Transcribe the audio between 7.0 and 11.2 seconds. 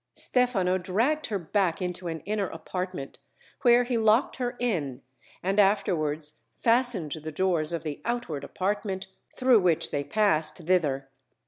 the doors of the outward apartment, through which they passed thither.